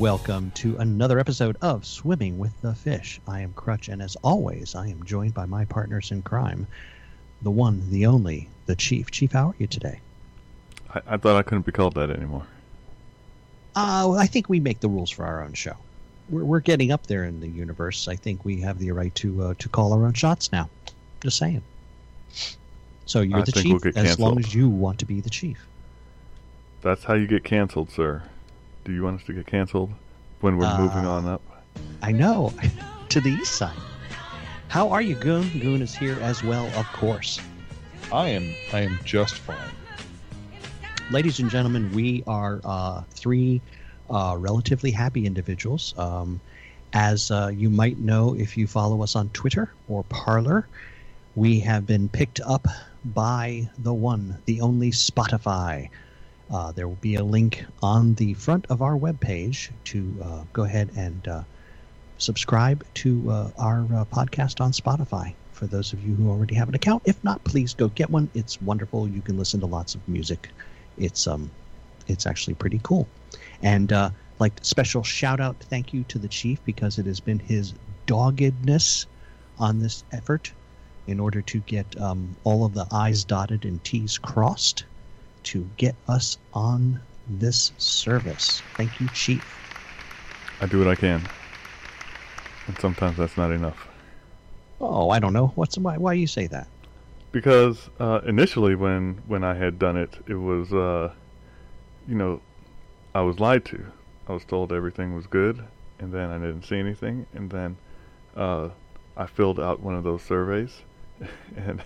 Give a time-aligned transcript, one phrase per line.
[0.00, 3.20] Welcome to another episode of Swimming with the Fish.
[3.28, 6.66] I am Crutch, and as always, I am joined by my partners in crime,
[7.42, 9.10] the one, the only, the Chief.
[9.10, 10.00] Chief, how are you today?
[10.94, 12.46] I, I thought I couldn't be called that anymore.
[13.76, 15.76] Uh, I think we make the rules for our own show.
[16.30, 18.08] We're, we're getting up there in the universe.
[18.08, 20.70] I think we have the right to uh, to call our own shots now.
[21.20, 21.62] Just saying.
[23.04, 25.58] So you're I the chief we'll as long as you want to be the chief.
[26.80, 28.22] That's how you get canceled, sir.
[28.84, 29.92] Do you want us to get canceled
[30.40, 31.42] when we're moving Uh, on up?
[32.02, 32.52] I know.
[33.10, 33.76] to the east side.
[34.68, 35.48] How are you, Goon?
[35.58, 37.40] Goon is here as well, of course.
[38.12, 39.56] I am I am just fine.
[41.10, 43.60] ladies and gentlemen, we are uh, three
[44.08, 45.92] uh, relatively happy individuals.
[45.98, 46.40] Um,
[46.92, 50.66] as uh, you might know if you follow us on Twitter or Parler,
[51.36, 52.66] we have been picked up
[53.04, 55.88] by the one, the only Spotify.
[56.52, 60.64] Uh, there will be a link on the front of our webpage to uh, go
[60.64, 61.42] ahead and uh,
[62.18, 65.36] subscribe to uh, our uh, podcast on Spotify.
[65.52, 68.30] For those of you who already have an account, if not, please go get one.
[68.34, 69.08] It's wonderful.
[69.08, 70.50] You can listen to lots of music
[70.96, 71.50] it's um
[72.06, 73.08] it's actually pretty cool
[73.62, 77.38] and uh like special shout out thank you to the chief because it has been
[77.38, 77.74] his
[78.06, 79.06] doggedness
[79.58, 80.52] on this effort
[81.06, 84.86] in order to get um, all of the i's dotted and t's crossed
[85.44, 89.44] to get us on this service thank you chief
[90.62, 91.22] I do what I can.
[92.66, 93.88] And sometimes that's not enough.
[94.80, 96.68] oh i don't know what's why why you say that
[97.32, 101.12] Because uh, initially, when, when I had done it, it was, uh,
[102.08, 102.40] you know,
[103.14, 103.86] I was lied to.
[104.28, 105.62] I was told everything was good,
[106.00, 107.76] and then I didn't see anything, and then
[108.36, 108.70] uh,
[109.16, 110.82] I filled out one of those surveys,
[111.56, 111.82] and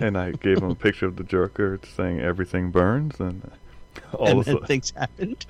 [0.00, 3.50] and I gave him a picture of the Joker saying everything burns, and
[4.12, 5.46] all and of a sudden, things happened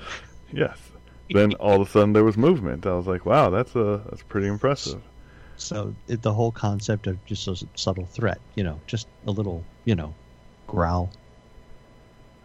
[0.52, 0.78] Yes.
[1.30, 2.86] Then all of a sudden there was movement.
[2.86, 5.02] I was like, "Wow, that's a that's pretty impressive."
[5.56, 9.62] so it, the whole concept of just a subtle threat you know just a little
[9.84, 10.12] you know
[10.66, 11.12] growl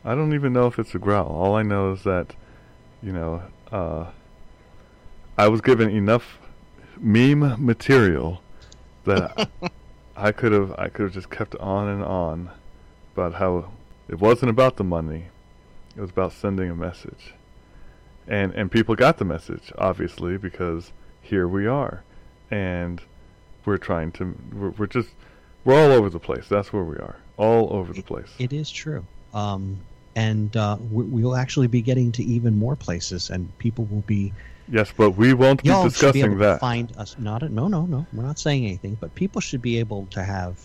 [0.08, 1.28] I don't even know if it's a growl.
[1.28, 2.34] All I know is that,
[3.04, 3.42] you know,
[3.74, 4.06] uh,
[5.38, 6.40] I was given enough
[6.98, 8.42] meme material
[9.04, 9.50] that
[10.18, 12.50] I could have I could have just kept on and on
[13.14, 13.72] about how
[14.10, 15.28] it wasn't about the money.
[15.96, 17.34] It was about sending a message.
[18.28, 20.92] And and people got the message obviously because
[21.22, 22.04] here we are.
[22.50, 23.02] And
[23.64, 25.10] we're trying to we're, we're just
[25.64, 26.48] we're all over the place.
[26.50, 27.18] That's where we are.
[27.38, 28.34] All over the place.
[28.40, 29.06] It is true.
[29.34, 29.78] Um,
[30.16, 34.34] and uh, we, we'll actually be getting to even more places, and people will be.
[34.70, 36.60] Yes, but we won't be Y'all should be discussing able to that.
[36.60, 37.16] find us.
[37.18, 38.06] Not a, no, no, no.
[38.14, 40.60] We're not saying anything, but people should be able to have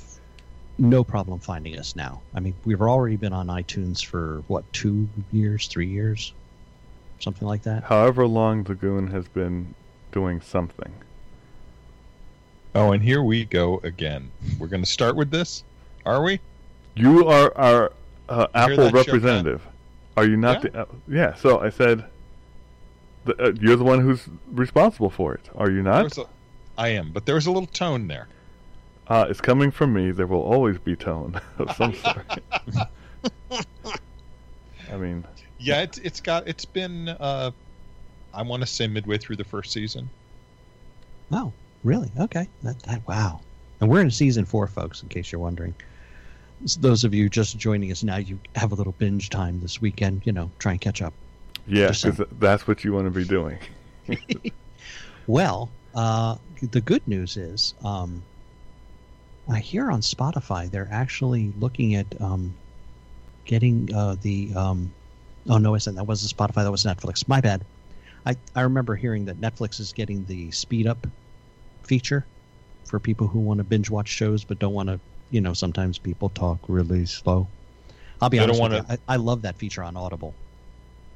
[0.78, 2.20] no problem finding us now.
[2.34, 6.32] I mean, we've already been on iTunes for what two years, three years,
[7.20, 7.84] something like that.
[7.84, 9.74] However long the goon has been
[10.10, 10.92] doing something.
[12.74, 14.30] Oh, and here we go again.
[14.58, 15.62] We're going to start with this,
[16.06, 16.40] are we?
[16.94, 17.92] You are our
[18.28, 19.62] uh, Apple representative.
[20.16, 20.70] Are you not Yeah.
[20.70, 20.80] the?
[20.80, 21.34] Uh, yeah.
[21.34, 22.04] So I said,
[23.25, 25.49] the, uh, you're the one who's responsible for it.
[25.55, 26.05] Are you not?
[26.05, 26.27] was a-
[26.78, 28.28] I am, but there was a little tone there.
[29.09, 30.10] Uh, it's coming from me.
[30.10, 32.25] There will always be tone of some sort.
[34.91, 35.25] I mean,
[35.59, 37.50] Yeah, it's it's got it's been uh,
[38.34, 40.09] I want to say midway through the first season.
[41.31, 41.53] Oh,
[41.84, 42.11] really?
[42.19, 42.49] Okay.
[42.62, 43.41] That, that wow.
[43.81, 45.03] And we're in season four, folks.
[45.03, 45.75] In case you're wondering.
[46.65, 49.81] S- Those of you just joining us now, you have a little binge time this
[49.81, 50.22] weekend.
[50.25, 51.12] You know, try and catch up.
[51.67, 53.59] Yeah, because that's what you want to be doing.
[55.29, 58.23] Well, uh, the good news is, um,
[59.49, 62.55] I hear on Spotify they're actually looking at um,
[63.44, 64.53] getting uh, the.
[64.56, 64.93] Um,
[65.49, 66.64] oh no, isn't that wasn't Spotify?
[66.64, 67.29] That was Netflix.
[67.29, 67.65] My bad.
[68.26, 71.06] I I remember hearing that Netflix is getting the speed up
[71.85, 72.26] feature
[72.87, 74.99] for people who want to binge watch shows but don't want to.
[75.31, 77.47] You know, sometimes people talk really slow.
[78.20, 78.99] I'll be They honest don't with wanna- you.
[79.08, 80.35] I, I love that feature on Audible.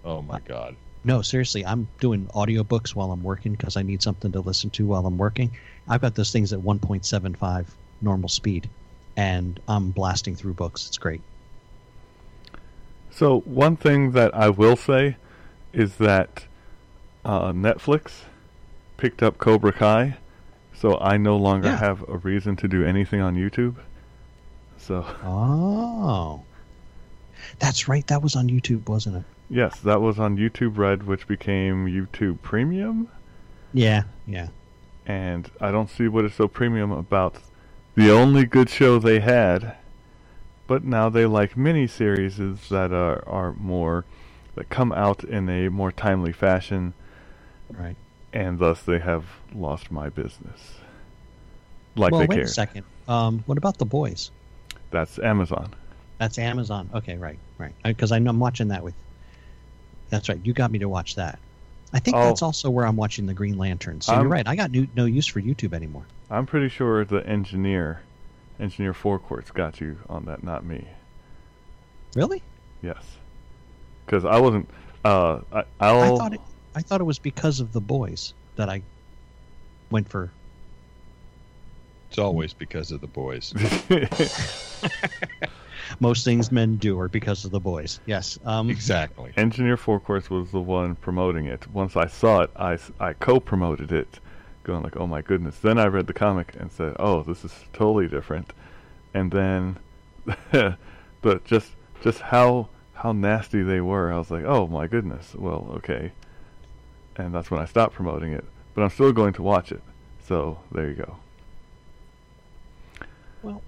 [0.07, 0.77] Oh my god.
[1.05, 4.87] No, seriously, I'm doing audiobooks while I'm working because I need something to listen to
[4.87, 5.57] while I'm working.
[5.89, 7.67] I've got those things at 1.75
[8.01, 8.71] normal speed,
[9.17, 10.87] and I'm blasting through books.
[10.89, 11.21] It's great.
[13.11, 15.17] So one thing that I will say
[15.73, 16.45] is that
[17.25, 18.23] uh, Netflix
[18.97, 20.17] picked up Cobra Kai,
[20.75, 21.77] so I no longer Yeah.
[21.79, 23.77] have a reason to do anything on YouTube.
[24.79, 26.43] So Oh,
[27.59, 28.07] that's right.
[28.09, 29.25] That was on YouTube, wasn't it?
[29.49, 33.09] Yes, that was on YouTube Red, which became YouTube Premium,
[33.73, 34.49] Yeah, yeah.
[35.07, 37.37] and I don't see what is so premium about
[37.97, 39.77] the only good show they had.
[40.67, 44.07] But now they like mini series that are are more
[44.57, 46.95] that come out in a more timely fashion.
[47.71, 47.97] Right.
[48.33, 50.81] and thus they have lost my business.
[51.97, 52.45] Like well, they wait care.
[52.45, 52.87] a second.
[53.09, 54.33] Um, what about the boys?
[54.91, 55.75] That's Amazon.
[56.19, 56.91] That's Amazon.
[56.95, 57.75] Okay, right, right.
[57.85, 58.95] Because I know I'm watching that with.
[60.11, 60.39] That's right.
[60.43, 61.39] You got me to watch that.
[61.93, 62.25] I think Oh.
[62.25, 64.01] that's also where I'm watching the Green Lantern.
[64.01, 64.47] So I'm- you're right.
[64.47, 66.05] I got new, no use for YouTube anymore.
[66.31, 68.01] I'm pretty sure the engineer,
[68.59, 70.87] engineer forecourts, got you on that, not me.
[72.15, 72.43] Really?
[72.83, 73.03] Yes,
[74.05, 74.69] because I wasn't.
[75.05, 76.17] Uh, I, I I'll.
[76.17, 76.41] thought it.
[76.75, 78.83] I thought it was because of the boys that I
[79.91, 80.31] went for.
[82.09, 83.53] It's always because of the boys.
[86.01, 88.01] Most things men do are because of the boys.
[88.07, 88.39] Yes.
[88.45, 89.33] Um, exactly.
[89.37, 91.67] Engineer Forecourts was the one promoting it.
[91.71, 94.21] Once I saw it, I, I co-promoted it,
[94.65, 95.59] going like, oh my goodness.
[95.59, 98.53] Then I read the comic and said, oh, this is totally different.
[99.15, 99.79] And then,
[100.53, 101.73] the just
[102.03, 104.13] just how how nasty they were.
[104.13, 105.35] I was like, oh my goodness.
[105.35, 106.13] Well, okay.
[107.17, 108.45] And that's when I stopped promoting it.
[108.75, 109.83] But I'm still going to watch it.
[110.27, 111.17] So there you go.
[113.43, 113.63] Well,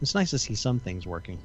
[0.00, 1.38] it's nice to see some things working.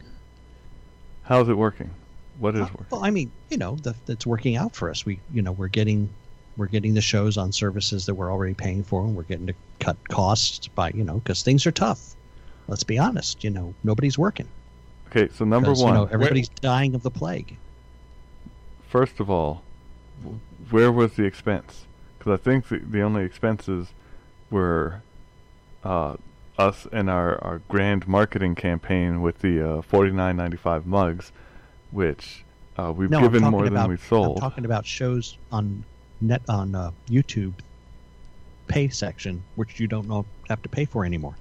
[1.29, 1.91] How's it working?
[2.39, 2.85] What is Uh, working?
[2.89, 5.05] Well, I mean, you know, the, that's working out for us.
[5.05, 6.09] We, you know, we're getting
[6.57, 9.53] we're getting the shows on services that we're already paying for, and we're getting to
[9.79, 12.15] cut costs by, you know, because things are tough.
[12.67, 13.43] Let's be honest.
[13.43, 14.47] You know, nobody's working.
[15.09, 15.79] Okay, so number one.
[15.79, 17.55] you know, everybody's dying of the plague.
[18.89, 19.61] first of all,
[20.71, 21.85] where was the expense?
[22.17, 23.89] Because I think the, the only expenses
[24.49, 25.01] were
[25.83, 26.15] uh,
[26.59, 31.31] us and our, our grand marketing campaign with the uh, forty nine ninety five mugs,
[31.91, 32.43] which
[32.77, 34.37] uh, we've No, given more about, than we've sold.
[34.37, 35.83] I'm talking about shows on
[36.21, 37.53] net on uh, YouTube
[38.67, 41.35] pay section, which you don't know have to pay for anymore.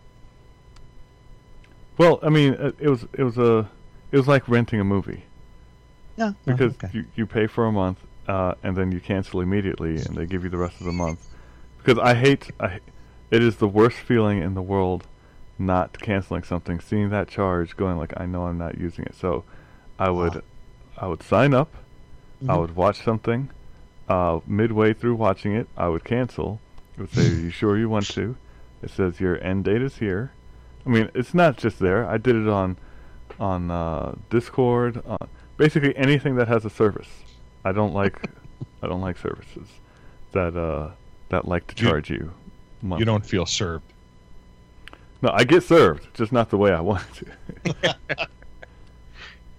[1.98, 3.68] Well, I mean, it, it was it was a
[4.12, 5.24] it was like renting a movie
[6.16, 6.90] Yeah, because okay.
[6.92, 7.98] you, you pay for a month
[8.28, 11.28] uh, and then you cancel immediately and they give you the rest of the month.
[11.78, 12.80] Because I hate I,
[13.30, 15.06] it is the worst feeling in the world
[15.58, 19.14] not canceling something, seeing that charge, going like I know I'm not using it.
[19.14, 19.44] So
[19.98, 20.42] I would.
[20.96, 21.74] I would sign up,
[22.42, 22.60] I Mhm.
[22.60, 23.50] would watch something.
[24.08, 26.60] Uh, midway through watching it, I would cancel.
[26.96, 28.36] It would say, "Are you sure you want to?"
[28.82, 30.30] It says your end date is here.
[30.86, 32.04] I mean, it's not just there.
[32.08, 32.76] I did it on
[33.38, 37.08] on uh, Discord, on basically anything that has a service.
[37.64, 38.28] I don't like
[38.82, 39.68] I don't like services
[40.32, 40.90] that uh
[41.28, 42.32] that like to charge you.
[42.82, 43.00] Money.
[43.00, 43.92] You don't feel served.
[45.20, 47.96] No, I get served, just not the way I want to.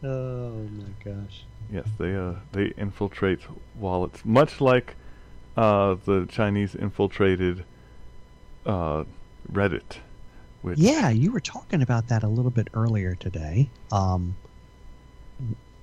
[0.02, 1.44] Oh my gosh.
[1.70, 3.42] yes, they uh they infiltrate
[3.78, 4.96] wallets, much like
[5.58, 7.66] uh the Chinese infiltrated
[8.66, 9.04] uh
[9.52, 9.98] Reddit.
[10.62, 13.70] Which Yeah, you were talking about that a little bit earlier today.
[13.92, 14.36] Um,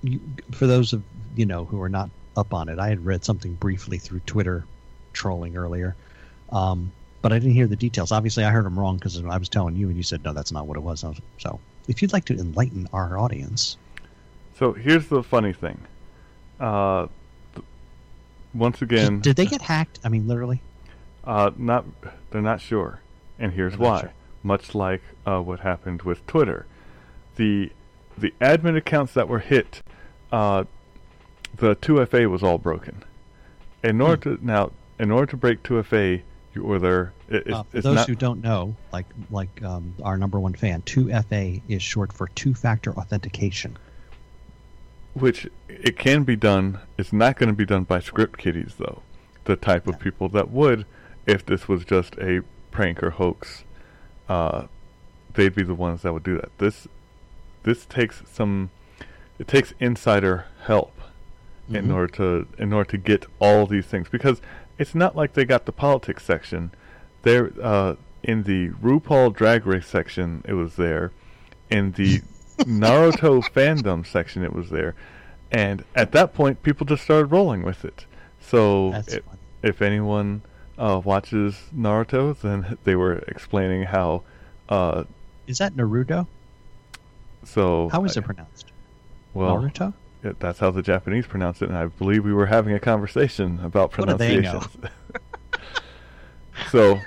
[0.02, 0.20] you,
[0.52, 1.02] for those of
[1.34, 4.64] you know who are not up on it, I had read something briefly through Twitter
[5.12, 5.94] trolling earlier,
[6.52, 6.90] um,
[7.26, 8.12] but I didn't hear the details.
[8.12, 10.52] Obviously, I heard them wrong because I was telling you, and you said no, that's
[10.52, 11.02] not what it was.
[11.02, 13.76] Was- So, if you'd like to enlighten our audience,
[14.56, 15.80] So here's the funny thing.
[16.60, 17.08] Uh,
[17.56, 17.64] th-
[18.54, 19.98] once again, did they get hacked?
[20.04, 20.62] I mean, literally.
[21.24, 21.84] Uh, not
[22.30, 23.00] they're not sure,
[23.40, 24.02] and here's why.
[24.02, 24.12] sure.
[24.44, 26.64] Much like uh, what happened with Twitter,
[27.34, 27.72] the
[28.16, 29.82] the admin accounts that were hit,
[30.30, 30.62] uh,
[31.56, 33.02] the 2FA was all broken.
[33.82, 36.22] In order to now, in order to break 2FA, you
[36.62, 40.38] or there, it, it's, Uh, those not who don't know, like like um, our number
[40.40, 43.76] one fan, 2FA is short for two-factor authentication.
[45.14, 46.78] which it can be done.
[46.98, 49.02] It's not going to be done by script kiddies though,
[49.44, 50.84] the type of people that would,
[51.26, 53.64] if this was just a prank or hoax,
[54.28, 54.66] uh,
[55.34, 56.50] they'd be the ones that would do that.
[56.58, 56.86] This,
[57.62, 58.70] this takes some,
[59.38, 60.92] it takes insider help
[61.68, 61.94] in Mhm.
[61.94, 64.40] order to in order to get all these things because
[64.78, 66.70] it's not like they got the politics section.
[67.22, 71.12] There, uh, in the RuPaul Drag Race section, it was there.
[71.70, 72.20] In the
[72.58, 74.94] Naruto fandom section, it was there.
[75.50, 78.04] And at that point, people just started rolling with it.
[78.40, 79.02] So
[79.62, 80.42] if, anyone
[80.78, 84.22] uh, watches Naruto, then they were explaining how.
[84.68, 85.04] Uh,
[85.46, 86.26] Is that Naruto?
[87.44, 88.66] so How is it pronounced?
[89.34, 89.94] Well, Naruto?
[90.22, 93.60] It- that's how the Japanese pronounce it, and I believe we were having a conversation
[93.62, 94.60] about What do they know?
[94.60, 94.92] pronunciations.
[96.70, 97.00] so,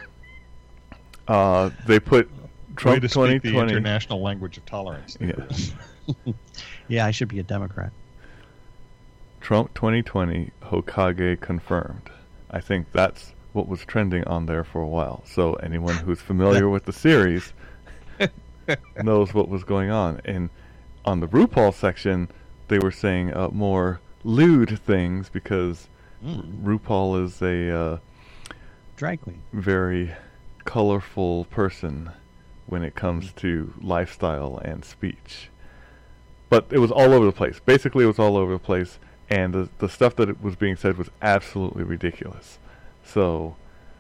[1.27, 2.35] uh, they put Way
[2.75, 3.71] Trump to speak the 2020.
[3.73, 5.17] international language of tolerance.
[5.19, 5.33] Yeah.
[6.87, 7.91] Yeah, I should be a Democrat.
[9.41, 12.09] Trump 2020 Hokage confirmed.
[12.49, 15.21] I think that's what was trending on there for a while.
[15.27, 17.53] So anyone who's familiar with the series
[19.03, 20.19] knows what was going on.
[20.25, 20.49] And
[21.05, 22.27] on the RuPaul section,
[22.69, 25.87] they were saying uh, more lewd things because
[26.23, 26.63] Mm.
[26.63, 27.97] RuPaul is a uh,
[28.97, 29.41] drag queen.
[29.53, 30.13] very
[30.65, 32.11] colorful person
[32.67, 35.49] when it comes to lifestyle and speech.
[36.49, 37.59] But it was all over the place.
[37.65, 38.99] Basically, it was all over the place,
[39.29, 42.57] and the the stuff that was being said was absolutely ridiculous.
[43.03, 43.55] So,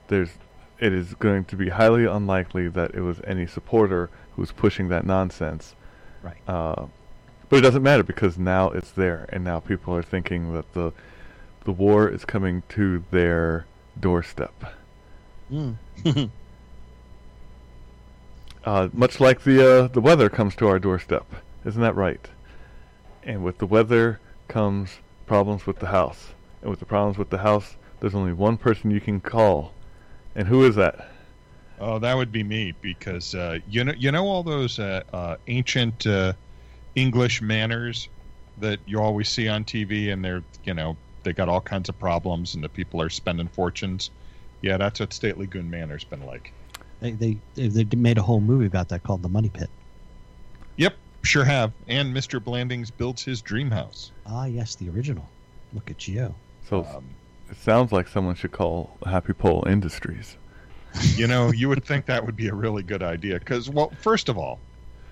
[0.07, 0.31] there's
[0.79, 4.89] it is going to be highly unlikely that it was any supporter who was pushing
[4.89, 5.75] that nonsense.
[6.23, 6.37] Right.
[6.47, 6.87] Uh,
[7.49, 10.93] but it doesn't matter because now it's there, and now people are thinking that the
[11.65, 13.65] the war is coming to their
[13.99, 14.53] doorstep.
[15.51, 15.75] Mm.
[18.65, 21.25] Uh, much like the uh, the weather comes to our doorstep,
[21.65, 22.29] isn't that right?
[23.23, 27.37] And with the weather comes problems with the house, and with the problems with the
[27.37, 29.73] house, there's only one person you can call,
[30.35, 31.09] and who is that?
[31.79, 35.37] Oh, that would be me because uh, you know you know all those uh, uh,
[35.47, 36.33] ancient uh,
[37.01, 38.09] English manners
[38.59, 41.97] that you always see on TV, and they're you know they got all kinds of
[41.99, 44.09] problems, and the people are spending fortunes.
[44.61, 46.51] Yeah, that's what Stately Goon Manor's been like.
[47.01, 49.69] They, they they made a whole movie about that called The Money Pit.
[50.75, 51.71] Yep, sure have.
[51.87, 52.43] And Mr.
[52.43, 54.11] Blandings builds his dream house.
[54.25, 55.27] Ah, yes, the original.
[55.73, 56.33] Look at you.
[56.69, 57.05] So Um,
[57.49, 60.35] it sounds like someone should call Happy Pole Industries.
[61.15, 64.27] you know, you would think that would be a really good idea because, well, first
[64.27, 64.59] of all,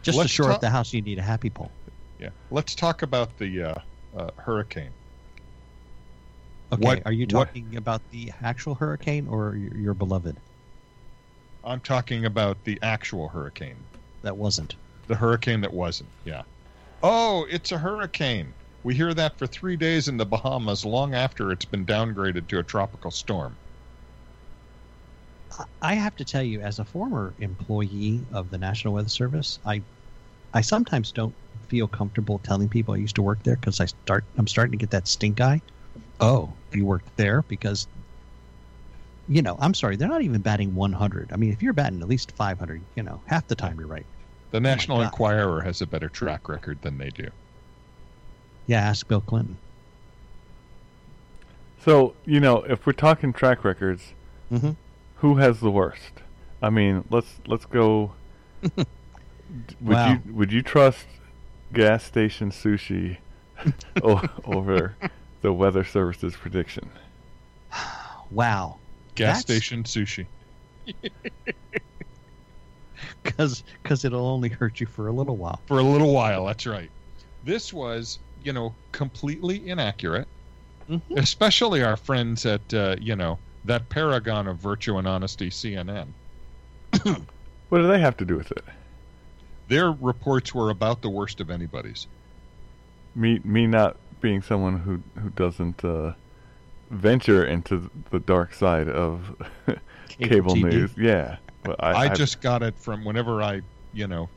[0.04, 1.72] Just to Let's shore talk- up the house, you need a happy pole.
[2.20, 3.76] yeah, let's talk about the uh,
[4.16, 4.92] uh, hurricane.
[6.72, 10.38] Okay, What- are you what- talking about the actual hurricane or your, your beloved?
[11.64, 13.78] I'm talking about the actual hurricane.
[14.22, 14.76] That wasn't.
[15.08, 16.44] The hurricane that wasn't, yeah.
[17.04, 18.54] Oh, it's a hurricane.
[18.84, 22.60] We hear that for three days in the Bahamas long after it's been downgraded to
[22.60, 23.56] a tropical storm.
[25.58, 29.60] I- I have to tell you, as a former employee of the National Weather Service,
[29.66, 29.82] I,
[30.54, 31.36] I sometimes don't
[31.68, 34.78] feel comfortable telling people I used to work there because I start, I'm starting to
[34.78, 35.62] get that stink eye.
[36.20, 37.88] Oh, you worked there because,
[39.28, 41.32] you know, I'm sorry, they're not even batting 100.
[41.34, 44.06] I mean, if you're batting at least 500, you know, half the time you're right.
[44.52, 45.06] The National God.
[45.06, 47.28] Enquirer has a better track record than they do.
[48.66, 49.58] Yeah, ask Bill Clinton.
[51.84, 54.14] So you know, if we're talking track records,
[54.52, 54.72] Mm-hmm.
[55.20, 56.12] Who has the worst?
[56.62, 58.14] I mean, let's let's go.
[58.76, 58.86] Would
[59.82, 60.12] Wow.
[60.26, 61.06] you would you trust
[61.74, 63.18] gas station sushi
[64.04, 64.96] o- over
[65.42, 66.90] the weather service's prediction?
[68.30, 68.76] Wow.
[69.16, 70.26] Gas That's- station sushi.
[73.24, 75.62] Because it'll only hurt you for a little while.
[75.68, 76.90] For a little while, that's right.
[77.44, 80.28] This was, you know, completely inaccurate,
[80.90, 81.02] Mhm.
[81.18, 86.08] especially our friends at, uh, you know, that paragon of virtue and honesty, CNN.
[87.70, 88.64] What do they have to do with it?
[89.68, 92.08] Their reports were about the worst of anybody's.
[93.14, 96.14] Me me not being someone who who doesn't uh,
[96.92, 99.36] venture into the dark side of
[100.08, 100.72] cable, TV.
[100.72, 100.92] news.
[100.98, 103.62] Yeah, but I, I, I've- just got it from whenever I,
[103.94, 104.30] you know,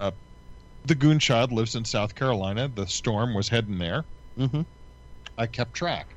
[0.00, 0.10] uh,
[0.86, 2.66] the Goonchild lives in South Carolina.
[2.66, 4.04] The storm was heading there.
[4.36, 4.62] Mm-hmm.
[5.38, 6.08] I kept track.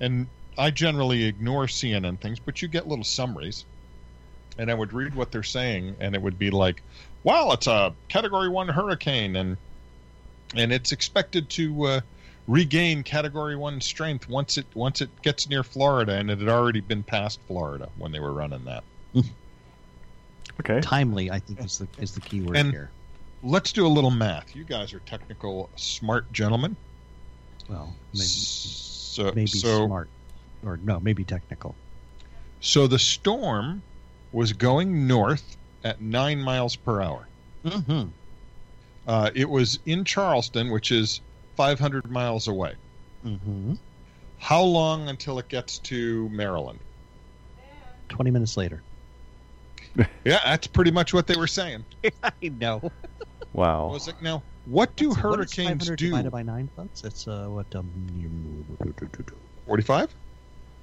[0.00, 0.26] And
[0.58, 3.64] I generally ignore CNN things, but you get little summaries.
[4.58, 6.82] And I would read what they're saying, and it would be like,
[7.22, 9.56] "Well, it's a Category One hurricane, and
[10.56, 12.00] and it's expected to uh,
[12.48, 16.80] regain Category One strength once it once it gets near Florida, and it had already
[16.80, 18.82] been past Florida when they were running that."
[20.60, 20.80] okay.
[20.80, 22.90] Timely, I think, is the is the key word And- here.
[23.44, 24.56] Let's do a little math.
[24.56, 26.74] You guys are technical, smart gentlemen.
[27.68, 30.08] Well, maybe, so, maybe so smart,
[30.64, 31.74] or no, maybe technical.
[32.60, 33.82] So the storm
[34.32, 37.26] was going north at nine miles per hour.
[37.64, 38.08] Mm-hmm.
[39.06, 41.20] Uh, it was in Charleston, which is
[41.56, 42.74] 500 miles away.
[43.24, 43.74] Mm-hmm.
[44.38, 46.78] How long until it gets to Maryland?
[48.08, 48.82] Twenty minutes later.
[50.24, 51.84] Yeah, that's pretty much what they were saying.
[52.22, 52.80] I know.
[52.84, 52.90] I
[53.52, 53.88] Wow.
[53.88, 56.06] was like, now, what do What is hurricanes 500 do?
[56.10, 57.02] divided by nine, folks?
[57.02, 57.90] It's uh, what um,
[59.66, 60.14] 45?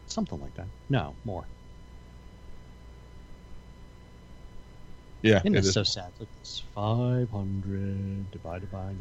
[0.07, 0.67] Something like that.
[0.89, 1.43] No, more.
[5.21, 5.73] Yeah, Isn't it it is.
[5.73, 6.11] so sad?
[6.19, 8.99] Look, it's five hundred divided by nine.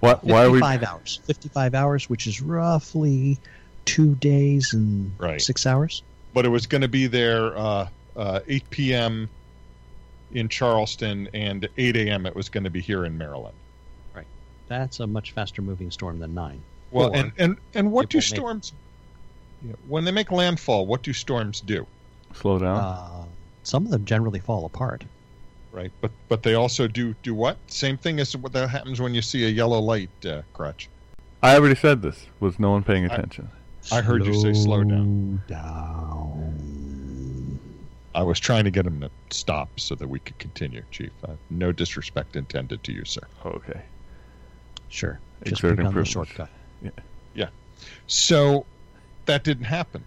[0.00, 0.22] What?
[0.22, 0.58] Why are we?
[0.60, 1.20] Fifty-five hours.
[1.24, 3.38] Fifty-five hours, which is roughly
[3.84, 5.40] two days and Right.
[5.40, 6.02] six hours.
[6.34, 9.30] But it was going to be there uh, uh, 8 p.m.
[10.34, 12.26] in Charleston, and 8 a.m.
[12.26, 13.56] it was going to be here in Maryland.
[14.14, 14.26] Right.
[14.68, 16.60] That's a much faster moving storm than nine.
[16.92, 18.78] Well, Or and, and, and what do make- storms, yeah,
[19.88, 21.86] when they make landfall, what do storms do?
[22.34, 22.76] Slow down.
[22.76, 23.24] Uh,
[23.62, 25.04] some of them generally fall apart.
[25.72, 27.58] Right, but but they also do do what?
[27.66, 30.88] Same thing as what that happens when you see a yellow light, uh, Crutch.
[31.42, 32.26] I already said this.
[32.40, 33.48] Was no one paying attention?
[33.92, 35.42] I heard you say slow down.
[38.14, 41.12] I was trying to get him to stop so that we could continue, Chief.
[41.22, 43.20] Uh, no disrespect intended to you, sir.
[43.44, 43.82] Okay.
[44.88, 45.20] Sure.
[45.44, 46.12] Just Exerting pick on the privilege.
[46.12, 46.48] shortcut.
[48.06, 48.66] So
[49.28, 50.02] that didn't happen.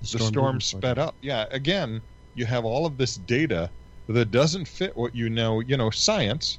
[0.00, 1.16] the storm storm sped up.
[1.20, 2.00] Yeah, again,
[2.34, 3.68] you have all of this data
[4.08, 6.58] that doesn't fit what you know, you know, science.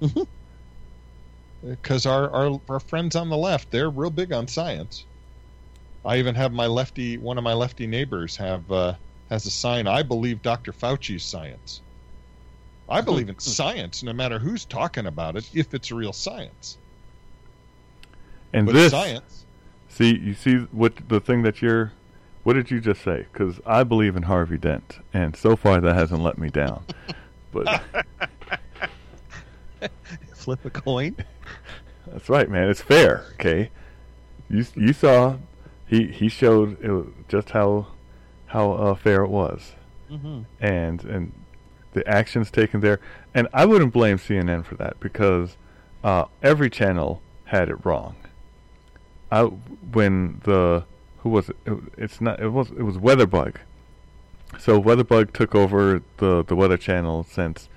[0.00, 0.20] Mm-hmm.
[0.20, 0.24] Uh,
[1.70, 5.04] because our, our our friends on the left, they're real big on science.
[6.04, 8.94] I even have my lefty, one of my lefty neighbors have uh,
[9.30, 9.86] has a sign.
[9.86, 10.72] I believe Dr.
[10.72, 11.80] Fauci's science.
[12.88, 13.04] I mm-hmm.
[13.04, 13.50] believe in mm-hmm.
[13.50, 16.78] science, no matter who's talking about it, if it's real science.
[18.52, 19.44] And this, science,
[19.88, 21.92] see, you see what the thing that you're.
[22.42, 23.26] What did you just say?
[23.32, 26.84] Because I believe in Harvey Dent, and so far that hasn't let me down.
[27.52, 27.80] But
[30.34, 31.16] Flip a coin.
[32.06, 32.68] that's right, man.
[32.68, 33.70] It's fair, okay?
[34.50, 35.36] You you saw,
[35.86, 37.86] he he showed it just how
[38.46, 39.72] how uh, fair it was.
[40.10, 40.42] Mm-hmm.
[40.60, 41.32] and and
[41.94, 43.00] the actions taken there.
[43.34, 45.56] And I wouldn't blame CNN for that because
[46.04, 48.16] uh, every channel had it wrong.
[49.32, 50.84] I when the
[51.20, 51.56] who was it?
[51.66, 51.78] it?
[51.96, 52.38] It's not.
[52.40, 53.56] It was it was WeatherBug.
[54.58, 57.68] So WeatherBug took over the the weather channel since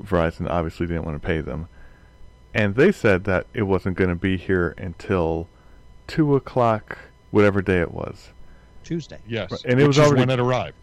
[0.00, 1.68] Verizon obviously didn't want to pay them,
[2.54, 5.48] and they said that it wasn't going to be here until
[6.06, 6.98] two o'clock,
[7.32, 8.30] whatever day it was.
[8.84, 9.18] Tuesday.
[9.26, 10.76] yes, Right, and it which was is already- when it arrived.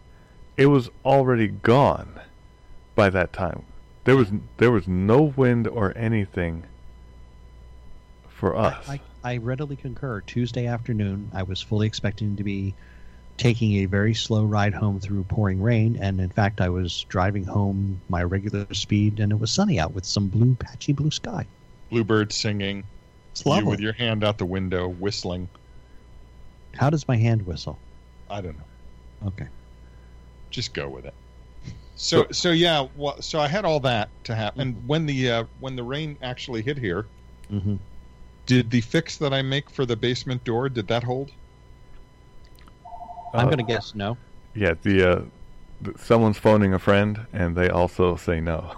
[0.57, 2.19] it was already gone
[2.95, 3.63] by that time.
[4.03, 6.63] There was there was no wind or anything
[8.27, 8.89] for us.
[8.89, 10.21] I, I, I readily concur.
[10.21, 12.73] Tuesday afternoon, I was fully expecting to be
[13.37, 17.43] taking a very slow ride home through pouring rain, and in fact, I was driving
[17.43, 21.45] home my regular speed, and it was sunny out with some blue, patchy blue sky.
[21.89, 22.83] Bluebird singing,
[23.31, 25.49] It's you with your hand out the window whistling.
[26.73, 27.77] How does my hand whistle?
[28.29, 29.27] I don't know.
[29.27, 29.47] Okay.
[30.49, 31.13] Just go with it.
[31.97, 34.61] So so yeah, well, so I had all that to happen.
[34.61, 37.05] And when the uh, when the rain actually hit here,
[37.51, 37.75] Mm-hmm.
[38.51, 41.31] Did the fix that I make for the basement door did that hold?
[43.33, 44.17] I'm Uh, going to guess no.
[44.53, 45.21] yeah, the, uh,
[45.85, 48.75] th- someone's phoning a friend, and they also say no.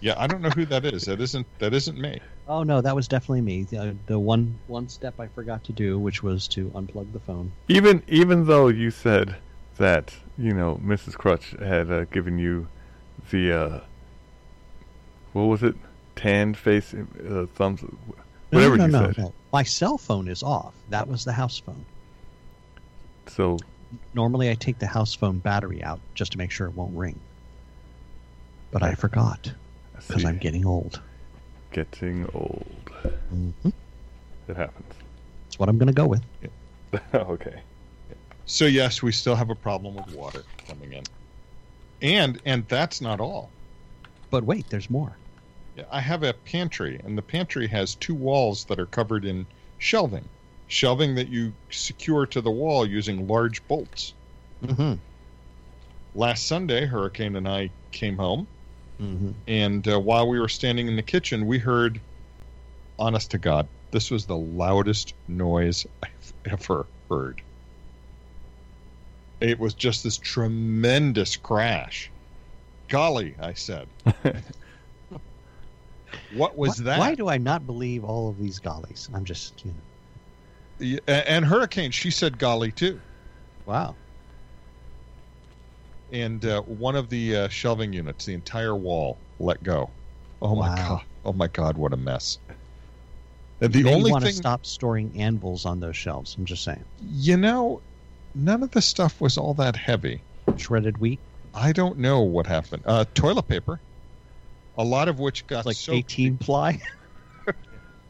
[0.00, 1.04] Yeah, I don't know who that is.
[1.04, 2.20] That isn't that isn't me.
[2.48, 3.64] Oh no, that was definitely me.
[3.64, 7.52] The, the one one step I forgot to do, which was to unplug the phone.
[7.68, 9.36] Even even though you said
[9.76, 11.14] that you know Mrs.
[11.18, 12.66] Crutch had uh, given you
[13.30, 13.80] the uh,
[15.32, 15.76] what was it,
[16.16, 17.82] tanned face uh, thumbs,
[18.54, 19.18] No, whatever no, you no, said.
[19.18, 19.34] no.
[19.52, 20.74] My cell phone is off.
[20.88, 21.84] That was the house phone.
[23.28, 23.58] So
[24.12, 27.20] Normally, I take the house phone battery out just to make sure it won't ring.
[28.70, 29.52] But I forgot
[29.96, 30.24] because.
[30.24, 31.00] I'm getting old.
[31.72, 32.90] getting old.
[33.28, 33.50] hmm
[34.48, 34.92] It happens.
[35.44, 36.22] That's what I'm going to go with.
[37.14, 37.62] okay.
[38.46, 41.02] So yes, we still have a problem with water coming in,
[42.02, 43.50] and and that's not all.
[44.30, 45.18] But wait, there's more.
[45.90, 49.46] I have a pantry, and the pantry has two walls that are covered in
[49.78, 50.28] shelving,
[50.68, 54.14] shelving that you secure to the wall using large bolts.
[54.64, 54.94] Mm-hmm.
[56.14, 58.46] Last Sunday, Hurricane and I came home,
[59.02, 59.30] Mm-hmm.
[59.48, 62.00] and uh, while we were standing in the kitchen, we heard,
[62.96, 67.42] honest to God, this was the loudest noise I've ever heard.
[69.40, 72.08] It was just this tremendous crash.
[72.88, 73.88] Golly, I said.
[76.30, 76.98] What was that?
[76.98, 79.08] Why do I not believe all of these gollies?
[79.14, 79.72] I'm just, you
[80.80, 83.00] know, and Hurricane, she said golly too.
[83.66, 83.96] wow.
[86.12, 89.90] And uh, one of the uh, shelving units, the entire wall, let go.
[90.42, 90.74] Oh my Wow.
[90.76, 91.02] god!
[91.24, 91.76] Oh my god!
[91.78, 92.38] What a mess.
[93.60, 96.34] The You only want to thing, stop storing anvils on those shelves.
[96.36, 96.84] I'm just saying.
[96.98, 97.82] you know,
[98.34, 100.24] none of the stuff was all that heavy.
[100.58, 101.20] Shredded wheat,
[101.54, 102.82] I don't know what happened.
[102.84, 103.80] Uh, toilet paper,
[104.76, 105.98] a lot of which got like soaked.
[106.12, 106.80] 18 ply.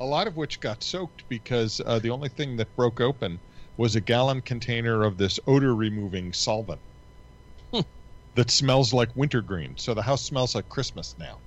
[0.01, 3.39] A lot of which got soaked because uh, the only thing that broke open
[3.77, 6.81] was a gallon container of this odor removing solvent
[7.73, 7.81] Hmm.
[8.35, 9.77] that smells like wintergreen.
[9.79, 11.39] So the house smells like Christmas now.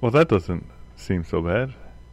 [0.00, 1.72] Well, that doesn't seem so bad.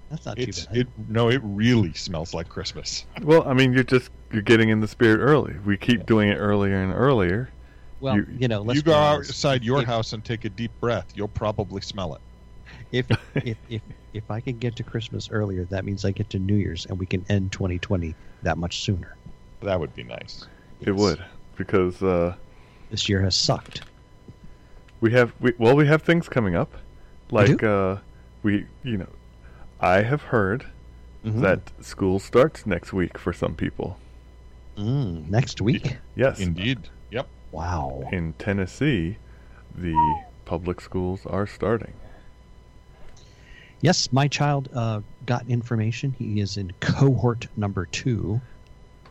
[0.10, 0.78] That's not It's too bad.
[0.78, 3.06] it no, it really smells like Christmas.
[3.24, 5.56] Well, I mean, you're just you're getting in the spirit early.
[5.66, 7.50] We keep doing it earlier and earlier.
[8.02, 10.72] Well, you- you, know, let's you go outside your If- house and take a deep
[10.82, 12.22] breath, you'll probably smell it.
[12.92, 13.06] If,
[13.46, 13.82] if if
[14.14, 17.00] if I can get to Christmas earlier, that means I get to New Year's, and
[17.00, 19.16] we can end 2020 that much sooner.
[19.62, 20.46] That would be nice.
[20.82, 21.24] It would
[21.56, 22.36] because uh,
[22.90, 23.84] This year has sucked.
[25.00, 26.74] we have we, well we have things coming up,
[27.30, 27.98] like uh,
[28.44, 29.10] we you know,
[29.80, 30.66] I have heard
[31.26, 31.42] Mhm.
[31.42, 33.98] that school starts next week for some people.
[34.78, 35.98] Mm, next week?
[36.16, 36.40] Yes.
[36.40, 36.90] Indeed.
[37.52, 37.60] Yep.
[37.60, 38.10] Wow.
[38.12, 39.18] In Tennessee,
[39.76, 41.94] the public schools are starting.
[43.82, 46.14] Yes, my child uh, got information.
[46.14, 48.40] He is in cohort number two.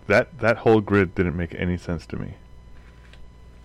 [0.07, 2.35] That that whole grid didn't make any sense to me.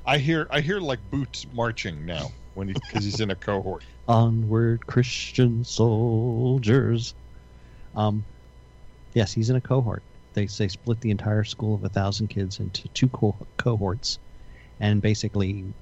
[0.06, 3.84] I hear I hear like boots marching now when he because he's in a cohort.
[4.08, 7.16] Onward, Christian soldiers.
[7.96, 8.24] Um,
[9.14, 10.04] yes, he's in a cohort.
[10.34, 14.20] They they split the entire school of a thousand kids into two co- cohorts,
[14.80, 15.74] and basically,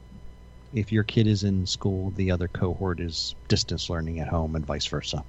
[0.74, 4.66] if your kid is in school, the other cohort is distance learning at home, and
[4.66, 5.24] vice versa.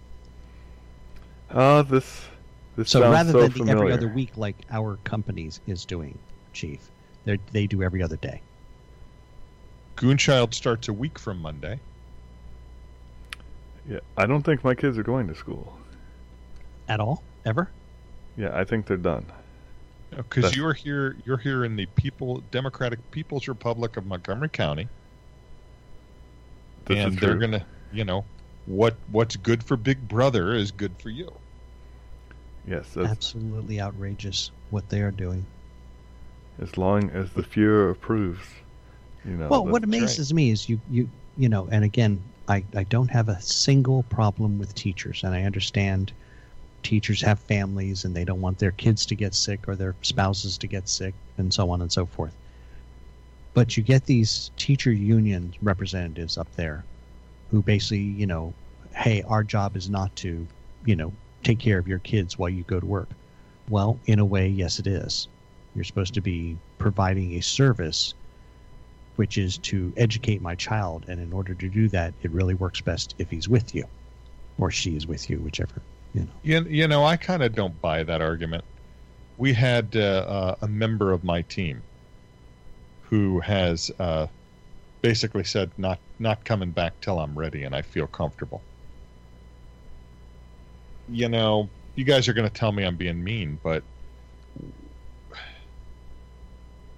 [1.50, 2.29] Ah, this
[2.77, 3.77] this So sounds rather so than familiar.
[3.77, 6.18] every other week like our companies is doing,
[6.53, 6.90] Chief,
[7.24, 8.42] they they do every other day.
[9.96, 11.81] Goonchild starts a week from Monday.
[13.85, 15.79] Yeah, I don't think my kids are going to school.
[16.88, 17.74] At all, ever?
[18.37, 19.31] Yeah, I think they're done.
[20.16, 24.88] Because That's- you're here, you're here in the People Democratic People's Republic of Montgomery County,
[26.87, 28.24] This and is they're gonna, you know,
[28.66, 31.31] what what's good for Big Brother is good for you.
[32.66, 35.46] Yes, as, Absolutely outrageous what they are doing.
[36.59, 38.46] as long as the Fuhrer approves.
[39.24, 39.48] You know.
[39.48, 43.29] well, what amazes me is you you you know, and again, I I don't have
[43.29, 46.12] a single problem with teachers, and I understand
[46.85, 50.57] teachers have families and they don't want their kids to get sick or their spouses
[50.59, 52.35] to get sick and so on and so forth.
[53.55, 56.85] But you get these teacher union representatives up there
[57.51, 58.55] who basically, you know,
[58.94, 60.47] hey, our job is not to,
[60.85, 63.09] you know, take care of your kids while you go to work.
[63.68, 65.29] Well, in a way, yes, it is.
[65.75, 68.14] You're supposed to be providing a service
[69.16, 71.05] which is to educate my child.
[71.09, 73.85] And in order to do that, it really works best if he's with you
[74.59, 75.83] or she is with you, whichever,
[76.14, 76.33] you know.
[76.42, 78.64] You, you know, I kind of don't buy that argument.
[79.38, 81.85] We had uh, uh, a member of my team
[83.03, 84.29] who has uh,
[85.03, 88.66] basically said not not coming back till I'm ready and I feel comfortable.
[91.09, 93.85] You know, you guys are going to tell me I'm being mean, but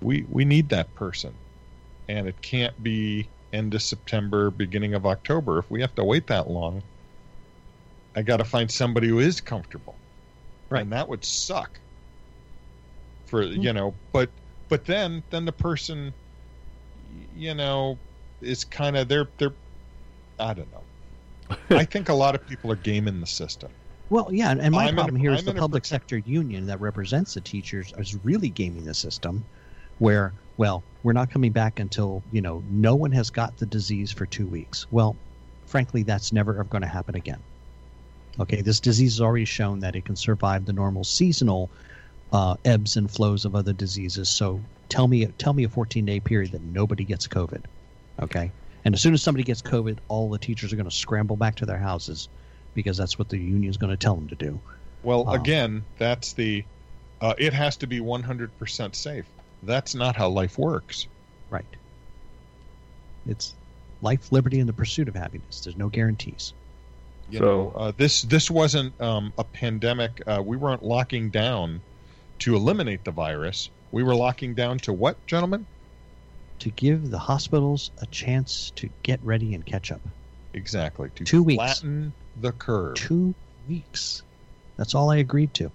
[0.03, 1.39] we we need that person,
[2.09, 5.59] and it can't be end of September, beginning of October.
[5.59, 6.85] If we have to wait that long,
[8.17, 9.95] I got to find somebody who is comfortable.
[10.71, 10.83] Right.
[10.83, 11.79] And that would suck.
[13.27, 13.61] For hmm.
[13.61, 14.31] you know, but
[14.69, 16.13] but then then the person
[17.37, 17.99] you know
[18.41, 19.53] is kind of they're they're
[20.39, 21.57] I don't know.
[21.77, 23.71] I think a lot of people are gaming the system.
[24.09, 26.81] Well, yeah, and my I'm in a- problem here is the public sector union that
[26.81, 29.45] represents the teachers is really gaming the system,
[29.99, 34.13] where well, we're not coming back until you know no one has got the disease
[34.13, 34.87] for two weeks.
[34.91, 35.17] Well,
[35.67, 37.41] frankly, that's never going to happen again.
[38.39, 41.71] Okay, this disease has already shown that it can survive the normal seasonal
[42.33, 44.29] uh, ebbs and flows of other diseases.
[44.29, 47.63] So tell me, tell me a 14 day period that nobody gets COVID.
[48.21, 48.51] Okay,
[48.85, 51.57] and as soon as somebody gets COVID, all the teachers are going to scramble back
[51.57, 52.29] to their houses
[52.75, 54.61] because that's what the union is going to tell them to do.
[55.03, 56.65] Well, Um, again, that's the
[57.21, 59.25] uh, it has to be 100% safe.
[59.63, 61.07] That's not how life works.
[61.49, 61.65] Right.
[63.27, 63.55] It's
[64.03, 65.61] life, liberty, and the pursuit of happiness.
[65.61, 66.53] There's no guarantees.
[67.31, 70.23] You So- know, uh, this this wasn't um, a pandemic.
[70.27, 71.81] Uh, we weren't locking down
[72.41, 73.71] to eliminate the virus.
[73.93, 75.67] We were locking down to what, gentlemen?
[76.61, 80.01] To give the hospitals a chance to get ready and catch up.
[80.55, 81.57] Exactly to Two weeks.
[81.59, 82.95] flatten the curve.
[82.97, 83.35] Two
[83.69, 84.23] weeks.
[84.77, 85.71] That's all I agreed to.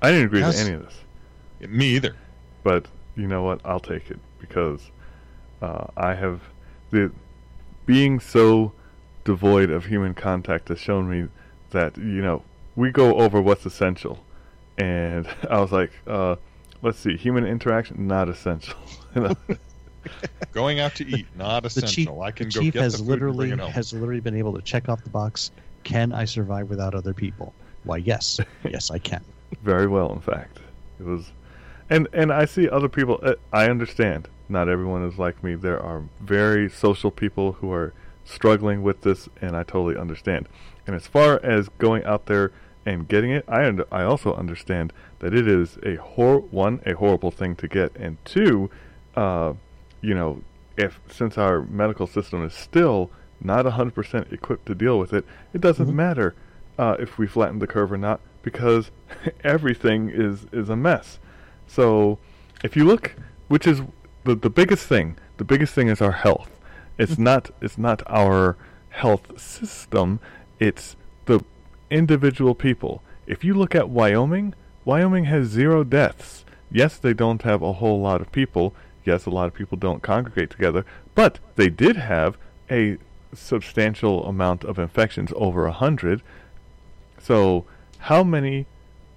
[0.00, 0.56] I didn't agree Yes.
[0.56, 2.16] to any of this, Me either.
[2.64, 3.60] but you know what?
[3.64, 4.90] I'll take it because
[5.60, 6.40] uh, I have
[6.90, 7.12] the
[7.86, 8.72] being so
[9.24, 11.28] devoid of human contact has shown me
[11.70, 12.42] that you know
[12.76, 14.24] we go over what's essential,
[14.78, 16.36] and I was like, uh,
[16.82, 18.78] let's see, human interaction not essential.
[20.52, 22.14] Going out to eat not The essential.
[22.14, 23.72] chief, I can the go chief get has the food literally and bring it home.
[23.72, 25.50] has literally been able to check off the box.
[25.84, 27.54] Can I survive without other people?
[27.84, 29.22] Why, yes, yes, I can.
[29.62, 30.58] Very well, in fact,
[31.00, 31.30] it was,
[31.90, 33.20] and and I see other people.
[33.22, 35.54] Uh, I understand not everyone is like me.
[35.54, 37.92] There are very social people who are
[38.24, 40.48] struggling with this, and I totally understand.
[40.86, 42.52] And as far as going out there
[42.84, 46.94] and getting it, I und- I also understand that it is a hor one a
[46.94, 48.70] horrible thing to get, and two,
[49.16, 49.54] uh,
[50.00, 50.42] you know,
[50.76, 55.60] if since our medical system is still not 100% equipped to deal with it, it
[55.60, 55.94] doesn't Mhm.
[55.94, 56.34] matter
[56.78, 58.90] uh, if we flatten the curve or not because
[59.44, 61.18] everything is is a mess.
[61.66, 62.18] So
[62.64, 63.14] if you look,
[63.48, 63.82] which is
[64.24, 66.48] the the biggest thing, the biggest thing is our health.
[66.98, 68.56] It's not it's not our
[68.90, 70.20] health system.
[70.58, 71.40] It's the
[71.90, 73.02] individual people.
[73.26, 78.00] If you look at Wyoming, Wyoming has zero deaths, Yes, they don't have a whole
[78.00, 78.74] lot of people.
[79.04, 82.38] Yes, a lot of people don't congregate together, but they did have
[82.70, 82.96] a
[83.34, 86.22] substantial amount of infections, over a hundred.
[87.20, 87.66] So,
[87.98, 88.66] how many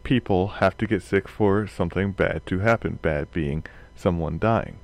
[0.03, 2.99] people have to get sick for something bad to happen?
[3.01, 3.63] Bad being
[3.95, 4.77] someone dying.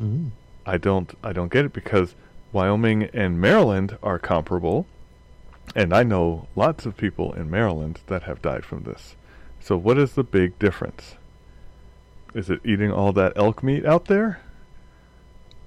[0.00, 0.30] Mm.
[0.64, 2.14] I don't I don't get it because
[2.52, 4.86] Wyoming and Maryland are comparable,
[5.74, 9.16] and I know lots of people in Maryland that have died from this.
[9.60, 11.14] So what is the big difference?
[12.34, 14.40] Is it eating all that elk meat out there?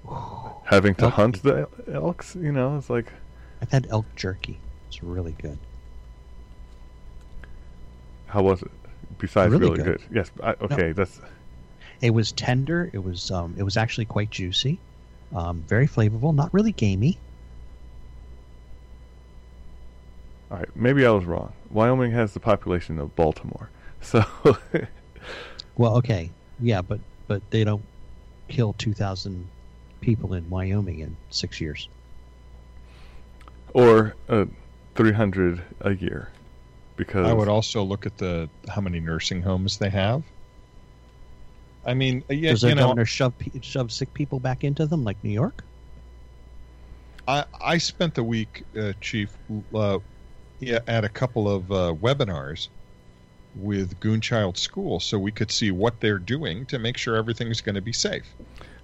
[0.64, 3.12] Having to hunt the elks, you know, it's like
[3.62, 4.58] I've had elk jerky.
[4.88, 5.58] It's really good.
[8.26, 8.70] how was it?
[9.18, 9.98] Besides Really really, good.
[9.98, 10.16] good.
[10.16, 11.20] Yes, I, okay, that's
[12.00, 12.90] It was tender.
[12.92, 14.78] It was um, it was actually quite juicy,
[15.34, 16.34] um, very flavorful.
[16.34, 17.18] Not really gamey.
[20.50, 20.68] all right.
[20.76, 21.52] Maybe I was wrong.
[21.70, 24.24] Wyoming has the population of Baltimore, so
[25.76, 27.84] Well, okay, yeah, but but they don't
[28.48, 29.48] kill two thousand
[30.00, 31.88] people in Wyoming in six years.
[33.74, 34.46] or uh,
[34.94, 36.30] three hundred a year,
[36.96, 40.22] because I would also look at the how many nursing homes they have.
[41.86, 44.64] I mean, uh, yeah, Does you the know, governor shove pe- shove sick people back
[44.64, 45.64] into them like New York?
[47.28, 49.36] I, I spent the week, uh, Chief,
[49.74, 49.98] uh,
[50.60, 52.68] yeah, at a couple of uh, webinars
[53.54, 57.74] with Goonchild School, so we could see what they're doing to make sure everything's going
[57.76, 58.36] to be safe.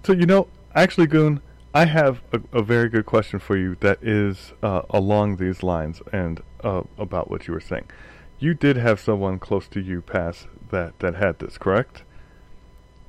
[0.05, 1.41] So you know, actually, Goon,
[1.73, 6.01] I have a, a very good question for you that is uh, along these lines
[6.11, 7.89] and uh, about what you were saying.
[8.39, 12.03] You did have someone close to you pass that that had this, correct?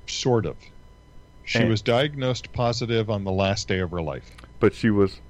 [0.06, 0.56] Sort of.
[1.44, 4.30] She And- was diagnosed positive on the last day of her life.
[4.60, 5.20] But she was,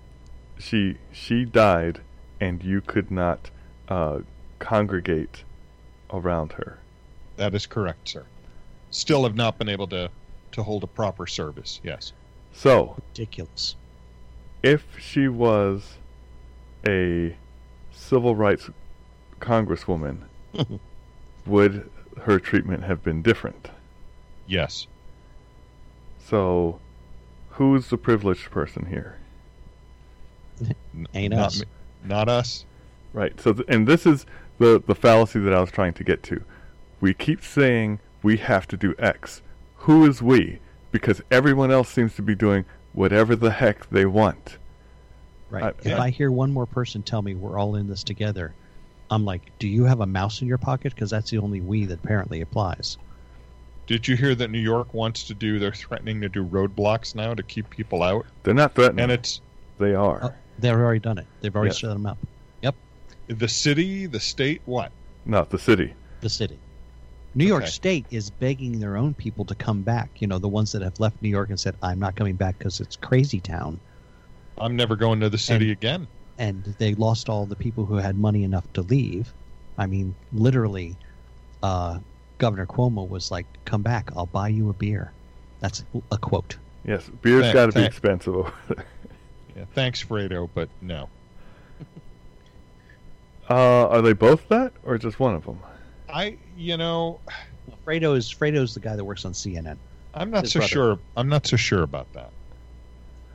[0.58, 2.00] she she died,
[2.40, 3.50] and you could not
[3.88, 4.20] uh,
[4.60, 5.42] congregate
[6.12, 6.78] around her.
[7.36, 8.24] That is correct, sir.
[8.90, 10.10] Still have not been able to
[10.52, 11.80] to hold a proper service.
[11.82, 12.12] Yes.
[12.52, 13.74] So Ridiculous.
[14.62, 15.94] if she was
[16.86, 17.34] a
[17.90, 18.70] civil rights
[19.40, 20.18] congresswoman,
[21.46, 21.90] would
[22.22, 23.68] her treatment have been different?
[24.46, 24.86] Yes.
[26.18, 26.80] So,
[27.50, 29.18] who's the privileged person here?
[31.14, 31.60] Ain't not us.
[31.60, 31.66] me-
[32.04, 32.64] not us.
[33.12, 33.38] Right.
[33.40, 34.26] So, th- and this is
[34.58, 36.42] the the fallacy that I was trying to get to.
[37.00, 39.42] We keep saying we have to do X.
[39.78, 40.60] Who is we?
[40.92, 44.58] Because everyone else seems to be doing whatever the heck they want.
[45.50, 45.64] Right.
[45.64, 46.00] I- if yeah.
[46.00, 48.54] I hear one more person tell me we're all in this together,
[49.10, 50.94] I'm like, do you have a mouse in your pocket?
[50.94, 52.96] Because that's the only we that apparently applies.
[53.86, 55.58] Did you hear that New York wants to do?
[55.58, 59.04] They're threatening to do roadblocks now to keep people out, They're not threatening.
[59.04, 59.40] and it's
[59.78, 60.20] they are.
[60.22, 61.26] Oh, they've already done it.
[61.40, 61.80] They've already Yes.
[61.80, 62.18] set them up.
[62.62, 62.74] Yep.
[63.28, 64.62] The city, the state.
[64.64, 64.90] What?
[65.26, 65.92] Not the city.
[66.20, 66.58] The city.
[67.34, 67.70] New York Okay.
[67.70, 70.08] State is begging their own people to come back.
[70.20, 72.56] You know, the ones that have left New York and said, I'm not coming back
[72.58, 73.80] because it's crazy town.
[74.56, 76.06] I'm never going to the city And- again.
[76.38, 79.32] and they lost all the people who had money enough to leave.
[79.76, 80.96] I mean, literally,
[81.62, 81.98] uh,
[82.38, 85.12] Governor Cuomo was like, "Come back, I'll buy you a beer."
[85.60, 86.56] That's a quote.
[86.84, 88.84] Yes, beer's got to be expensive over there.
[89.56, 91.08] Yeah, thanks, Fredo, but no.
[93.48, 95.58] Uh, are they both that, or just one of them?
[96.08, 97.20] I, you know,
[97.86, 99.76] Fredo is Fredo's the guy that works on CNN.
[100.14, 100.68] I'm not His so brother.
[100.70, 100.98] sure.
[101.16, 102.30] I'm not so sure about that.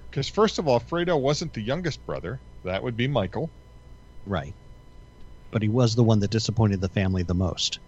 [0.09, 2.39] Because first of all, Fredo wasn't the youngest brother.
[2.63, 3.49] That would be Michael.
[4.25, 4.53] Right.
[5.51, 7.79] But he was the one that disappointed the family the most.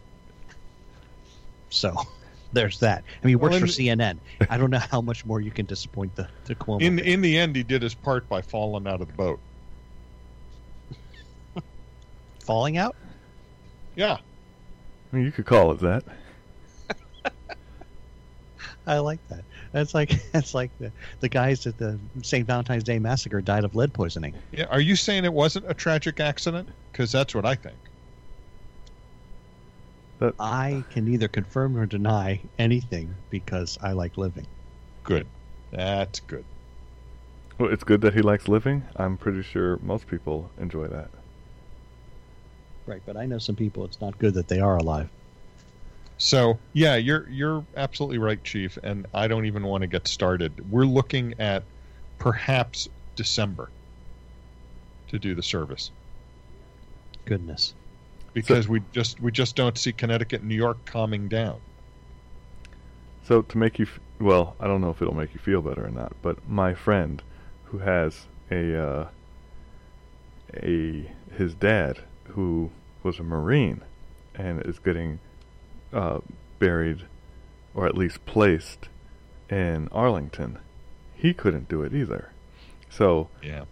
[1.71, 1.95] So
[2.53, 3.03] there's that.
[3.07, 4.19] I mean, he Well, works for in- CNN.
[4.49, 6.81] I don't know how much more you can disappoint the, the Cuomo.
[6.81, 9.39] In in the end, he did his part by falling out of the boat.
[12.45, 12.95] Falling out?
[13.95, 14.17] Yeah,
[15.11, 16.03] I mean, you could call it that.
[18.87, 19.45] I like that.
[19.73, 22.47] That's like that's like the, the guys at the St.
[22.47, 24.33] Valentine's Day massacre died of lead poisoning.
[24.51, 24.65] yeah.
[24.65, 26.69] Are you saying it wasn't a tragic accident?
[26.91, 27.77] Because that's what I think.
[30.39, 34.47] I can neither confirm or deny anything because I like living.
[35.03, 35.25] Good.
[35.71, 36.45] That's good.
[37.57, 38.83] Well, it's good that he likes living.
[38.95, 41.09] I'm pretty sure most people enjoy that.
[42.87, 45.09] Right, but I know some people it's not good that they are alive.
[46.17, 48.77] So yeah, you're you're absolutely right, Chief.
[48.83, 50.71] And I don't even want to get started.
[50.71, 51.63] We're looking at
[52.19, 53.69] perhaps December
[55.09, 55.91] to do the service
[57.25, 57.73] Goodness.
[58.33, 61.59] Because we just we just don't see Connecticut and New York calming down.
[63.23, 65.85] So to make you, f- well, I don't know if it'll make you feel better
[65.85, 67.21] or not, but my friend,
[67.65, 69.07] who has a, uh,
[70.55, 72.71] a his dad who
[73.03, 73.81] was a marine,
[74.35, 75.19] and is getting
[75.93, 76.19] uh,
[76.59, 77.03] buried
[77.73, 78.89] or at least placed
[79.49, 80.59] in Arlington,
[81.15, 82.31] he couldn't do it either.
[82.89, 83.65] So Yeah.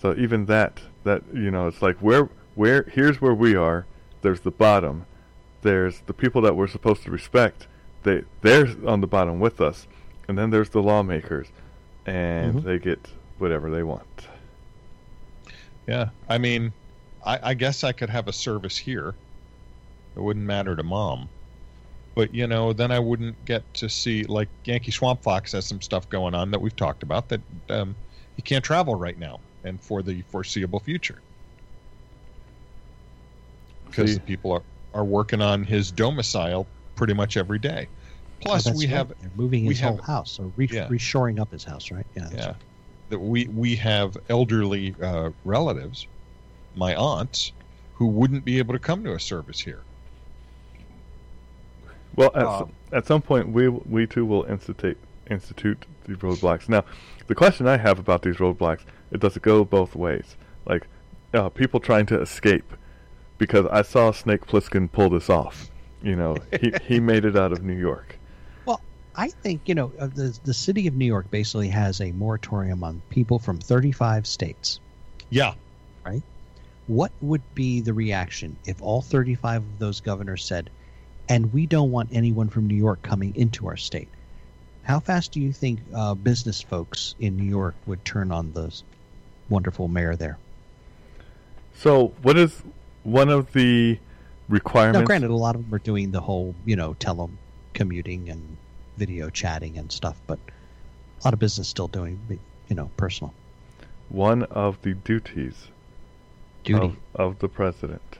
[0.00, 3.86] so even that that you know it's like where where here's where we are.
[4.22, 5.06] There's the bottom.
[5.62, 7.66] There's the people that we're supposed to respect.
[8.02, 9.86] They they're on the bottom with us,
[10.28, 11.48] and then there's the lawmakers,
[12.06, 12.62] and Mhm.
[12.62, 14.28] they get whatever they want.
[15.86, 16.10] Yeah.
[16.28, 16.72] I mean,
[17.24, 19.14] I, I guess I could have a service here.
[20.16, 21.28] It wouldn't matter to mom.
[22.14, 25.82] But, you know, then I wouldn't get to see, like, Yankee Swamp Fox has some
[25.82, 27.94] stuff going on that we've talked about that um,
[28.36, 31.18] he can't travel right now and for the foreseeable future.
[33.86, 34.62] Because See- the people are,
[34.94, 37.88] are working on his domicile pretty much every day.
[38.40, 38.94] Plus, Oh, we right.
[38.96, 40.88] have They're moving we his whole have- house, or re- Yeah.
[40.88, 42.06] reshoring up his house, right?
[42.14, 42.22] Yeah.
[42.24, 42.56] that's yeah right.
[43.10, 46.06] that we we have elderly uh, relatives
[46.74, 47.52] my aunts
[47.94, 49.80] who wouldn't be able to come to a service here
[52.14, 54.98] Well, at, Um, at some point, we we too will institute
[55.30, 56.68] institute these roadblocks.
[56.68, 56.84] Now,
[57.26, 60.36] the question I have about these roadblocks it does it go both ways?
[60.66, 60.86] Like
[61.34, 62.72] uh, people trying to escape,
[63.38, 65.70] because I saw Snake Plissken pull this off.
[66.02, 68.18] You know, he he made it out of New York.
[68.64, 68.80] Well,
[69.14, 72.84] I think you know uh, the the city of New York basically has a moratorium
[72.84, 74.80] on people from 35 states.
[75.30, 75.54] yeah
[76.04, 76.22] Right.
[76.86, 80.70] What would be the reaction if all 35 of those governors said,
[81.28, 84.08] "And we don't want anyone from New York coming into our state"?
[84.84, 88.72] How fast do you think uh, business folks in New York would turn on the
[89.48, 90.38] wonderful mayor there?
[91.74, 92.62] So, what is
[93.06, 93.98] one of the
[94.48, 95.00] requirements?
[95.00, 98.56] Now, granted, a lot of them are doing the whole, you know, telecommuting and
[98.96, 100.38] video chatting and stuff, but
[101.20, 102.18] a lot of business still doing,
[102.68, 103.32] you know, personal
[104.08, 105.68] One of the duties
[106.64, 106.86] duty.
[106.86, 108.18] of, of the president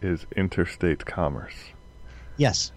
[0.00, 1.54] is interstate commerce,
[2.36, 2.72] yes,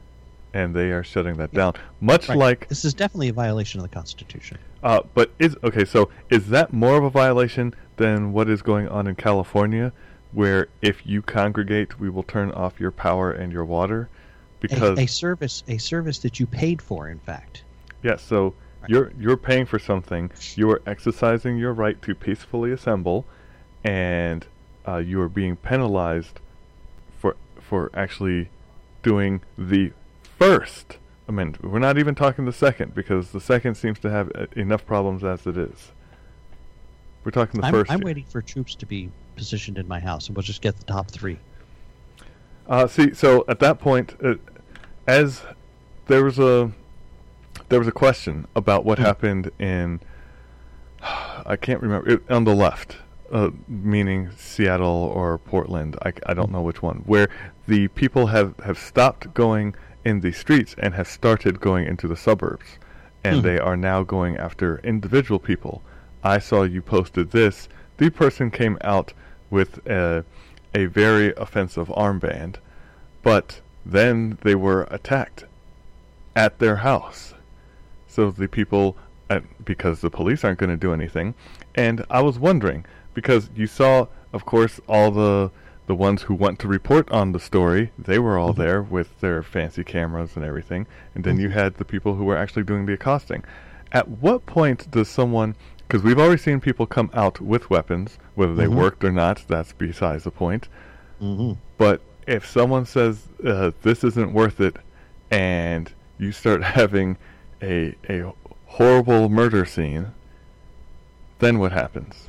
[0.54, 1.74] and they are shutting that down.
[2.00, 2.38] Much right.
[2.38, 4.58] like this is definitely a violation of the Constitution.
[4.84, 5.86] Uh, but is okay.
[5.86, 9.92] So is that more of a violation than what is going on in California,
[10.36, 14.10] where if you congregate, we will turn off your power and your water?
[14.60, 17.64] Because a, a service, a service that you paid for, in fact.
[18.04, 18.90] yes, so Right.
[18.92, 20.30] you're you're paying for something.
[20.56, 23.26] You are exercising your right to peacefully assemble,
[23.84, 24.46] and
[24.88, 26.40] uh, you are being penalized
[27.18, 28.50] for for actually
[29.02, 29.92] doing the
[30.38, 31.64] first amendment.
[31.72, 35.24] We're not even talking the second because the second seems to have uh, enough problems
[35.24, 35.92] as it is.
[37.24, 37.90] We're talking the I'm, first.
[37.90, 38.06] I'm here.
[38.06, 41.10] waiting for troops to be positioned in my house, and we'll just get the top
[41.12, 41.38] three.
[42.68, 44.36] Uh, see, so at that point, uh,
[45.08, 45.44] as
[46.08, 46.72] there was a
[47.70, 49.06] there was a question about what Hmm.
[49.06, 50.00] happened in
[51.46, 52.98] I can't remember it, on the left,
[53.32, 55.96] uh, meaning Seattle or Portland.
[56.04, 57.04] I, I don't know which one.
[57.06, 57.30] Where
[57.68, 62.16] the people have have stopped going in the streets and have started going into the
[62.16, 62.66] suburbs,
[63.24, 63.42] and Hmm.
[63.44, 65.82] they are now going after individual people.
[66.24, 67.70] I saw you posted this.
[67.98, 69.14] The person came out
[69.50, 70.24] with a
[70.74, 72.56] a very offensive armband,
[73.24, 75.46] but then they were attacked
[76.36, 77.34] at their house.
[78.08, 78.98] So the people,
[79.30, 81.34] uh, because the police aren't going to do anything,
[81.76, 85.52] and I was wondering because you saw, of course, all the
[85.88, 87.92] the ones who want to report on the story.
[87.98, 88.58] They were all Mhm.
[88.58, 91.42] there with their fancy cameras and everything, and then Mhm.
[91.42, 93.44] you had the people who were actually doing the accosting.
[93.92, 95.56] At what point does someone?
[95.88, 98.76] Because we've already seen people come out with weapons, whether they Mhm.
[98.76, 99.44] worked or not.
[99.48, 100.68] That's besides the point.
[101.22, 101.54] Mm-hmm.
[101.78, 104.78] But if someone says uh, this isn't worth it,
[105.32, 107.18] and you start having
[107.62, 108.32] a a
[108.66, 110.08] horrible murder scene,
[111.40, 112.28] then what happens?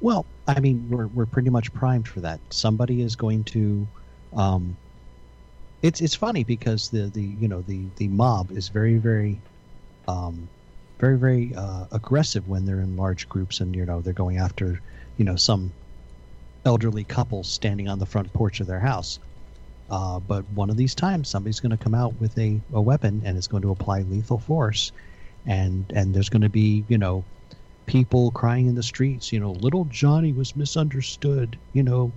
[0.00, 2.40] Well, I mean, we're we're pretty much primed for that.
[2.50, 3.86] Somebody is going to.
[4.34, 4.76] Um,
[5.82, 9.40] it's it's funny because the the you know the the mob is very very,
[10.06, 10.48] um,
[10.98, 14.80] very very uh, aggressive when they're in large groups and you know they're going after
[15.16, 15.72] you know some
[16.64, 19.18] elderly couple standing on the front porch of their house.
[19.90, 23.22] Uh, but one of these times, somebody's going to come out with a, a weapon
[23.24, 24.92] and is going to apply lethal force,
[25.46, 27.24] and and there's going to be you know
[27.88, 31.58] people crying in the streets, you know, little Johnny was misunderstood.
[31.72, 32.12] You know,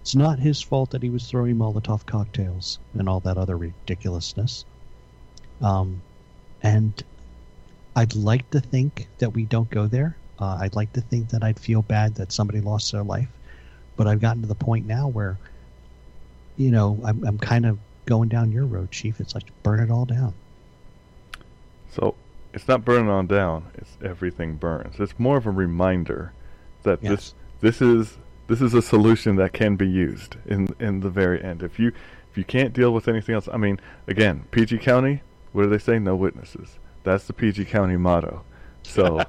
[0.00, 4.64] it's not his fault that he was throwing Molotov cocktails and all that other ridiculousness.
[5.60, 6.00] Um,
[6.62, 7.02] and
[7.96, 10.16] I'd like to think that we don't go there.
[10.38, 13.28] Uh, I'd like to think that I'd feel bad that somebody lost their life,
[13.96, 15.38] but I've gotten to the point now where,
[16.56, 19.20] you know, I'm, I'm kind of going down your road, Chief.
[19.20, 20.34] It's like burn it all down.
[21.90, 22.16] So
[22.54, 25.00] it's not burning on down; it's everything burns.
[25.00, 26.32] It's more of a reminder
[26.82, 27.34] that Yes.
[27.60, 28.18] this this is
[28.48, 31.62] this is a solution that can be used in in the very end.
[31.62, 31.92] If you
[32.30, 35.22] if you can't deal with anything else, I mean, again, PG County,
[35.52, 35.98] What do they say?
[35.98, 36.78] No witnesses.
[37.02, 38.44] That's the PG County motto.
[38.82, 39.22] So,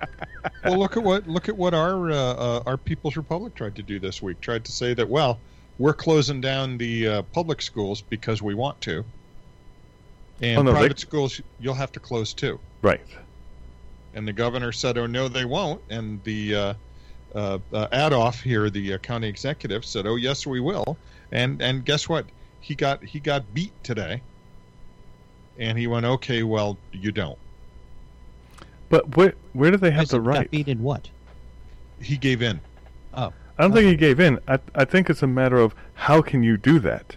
[0.64, 3.82] well, look at what look at what our uh, uh, our People's Republic tried to
[3.82, 4.40] do this week.
[4.40, 5.38] Tried to say that well,
[5.78, 9.04] we're closing down the uh, public schools because we want to,
[10.40, 12.58] and Oh, no, they- private schools you'll have to close too.
[12.82, 13.00] right.
[14.14, 16.74] And the governor said, "Oh no, they won't." And the uh,
[17.34, 20.96] uh, uh, Adolf here, the uh, county executive, said, "Oh yes, we will."
[21.32, 22.24] And and guess what?
[22.60, 24.22] He got he got beat today.
[25.58, 27.38] And he went, "Okay, well, you don't."
[28.88, 30.50] But where where do they have Guys, the got right?
[30.50, 31.10] beat in what?
[32.00, 32.60] He gave in.
[33.14, 33.32] Oh.
[33.58, 34.38] I don't think he gave in.
[34.46, 37.16] I I think it's a matter of how can you do that.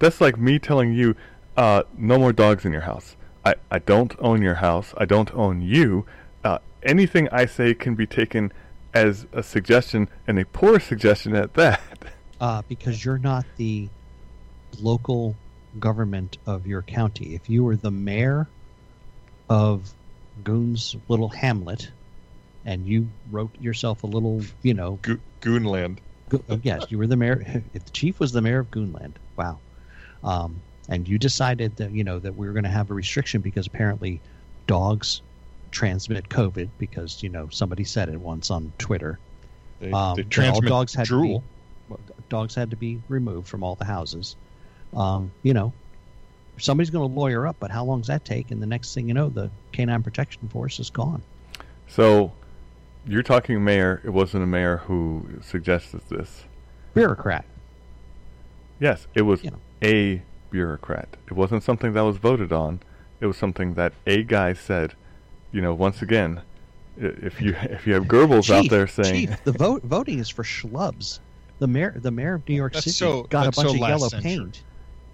[0.00, 1.14] That's like me telling you,
[1.56, 3.16] uh, no more dogs in your house.
[3.44, 4.92] I, I don't own your house.
[4.96, 6.04] I don't own you.
[6.44, 8.52] Uh, anything I say can be taken
[8.94, 11.80] as a suggestion and a poor suggestion at that.
[12.40, 13.88] Uh, because you're not the
[14.80, 15.34] local
[15.78, 17.34] government of your county.
[17.34, 18.48] If you were the mayor
[19.48, 19.92] of
[20.42, 21.90] Goon's little hamlet,
[22.64, 25.98] and you wrote yourself a little, you know, Go- Goonland.
[26.28, 27.42] Go- uh, yes, you were the mayor.
[27.74, 29.58] If the chief was the mayor of Goonland, wow,
[30.22, 33.40] um, and you decided that you know that we were going to have a restriction
[33.40, 34.20] because apparently
[34.66, 35.22] dogs
[35.70, 39.18] transmit COVID because you know somebody said it once on Twitter.
[39.80, 41.42] They, Um, they all transmit dogs had drool.
[41.88, 44.36] to be dogs had to be removed from all the houses.
[44.94, 45.72] Um, you know,
[46.58, 48.50] somebody's going to lawyer up, but how long does that take?
[48.50, 51.22] And the next thing you know, the Canine Protection Force is gone.
[51.88, 52.32] So,
[53.06, 54.00] you're talking mayor.
[54.04, 56.44] It wasn't a mayor who suggested this.
[56.94, 57.44] Bureaucrat.
[58.80, 59.58] Yes, it was You know.
[59.82, 61.16] a bureaucrat.
[61.26, 62.80] It wasn't something that was voted on.
[63.20, 64.94] It was something that a guy said.
[65.50, 66.42] You know, once again,
[66.96, 70.42] if you if you have Goebbels out there saying, Chief, the vote voting is for
[70.44, 71.20] schlubs.
[71.58, 73.80] The mayor, the mayor of New York That's City, so- got a bunch so of
[73.80, 74.30] yellow century.
[74.30, 74.62] paint